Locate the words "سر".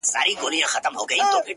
1.21-1.31